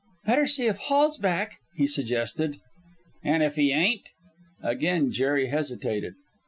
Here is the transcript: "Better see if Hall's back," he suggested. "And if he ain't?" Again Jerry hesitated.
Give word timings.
"Better 0.25 0.47
see 0.47 0.65
if 0.65 0.77
Hall's 0.77 1.17
back," 1.19 1.59
he 1.75 1.85
suggested. 1.85 2.57
"And 3.23 3.43
if 3.43 3.53
he 3.55 3.71
ain't?" 3.71 4.09
Again 4.63 5.11
Jerry 5.11 5.49
hesitated. 5.49 6.15